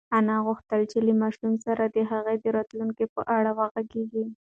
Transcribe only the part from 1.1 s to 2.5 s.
ماشوم سره د هغه د